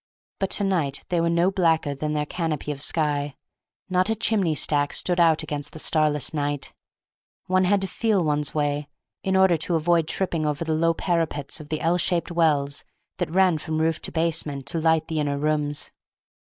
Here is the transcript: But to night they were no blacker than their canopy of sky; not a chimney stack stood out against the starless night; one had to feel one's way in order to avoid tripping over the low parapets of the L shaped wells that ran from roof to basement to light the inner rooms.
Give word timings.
But 0.39 0.49
to 0.57 0.63
night 0.63 1.03
they 1.09 1.21
were 1.21 1.29
no 1.29 1.51
blacker 1.51 1.93
than 1.93 2.13
their 2.13 2.25
canopy 2.25 2.71
of 2.71 2.81
sky; 2.81 3.35
not 3.87 4.09
a 4.09 4.15
chimney 4.15 4.55
stack 4.55 4.93
stood 4.93 5.19
out 5.19 5.43
against 5.43 5.73
the 5.73 5.77
starless 5.79 6.33
night; 6.33 6.73
one 7.45 7.65
had 7.65 7.81
to 7.81 7.87
feel 7.87 8.23
one's 8.23 8.51
way 8.55 8.87
in 9.21 9.35
order 9.35 9.57
to 9.57 9.75
avoid 9.75 10.07
tripping 10.07 10.43
over 10.43 10.65
the 10.65 10.73
low 10.73 10.95
parapets 10.95 11.59
of 11.59 11.69
the 11.69 11.81
L 11.81 11.99
shaped 11.99 12.31
wells 12.31 12.83
that 13.17 13.29
ran 13.29 13.59
from 13.59 13.77
roof 13.77 14.01
to 14.01 14.11
basement 14.11 14.65
to 14.65 14.79
light 14.81 15.07
the 15.07 15.19
inner 15.19 15.37
rooms. 15.37 15.91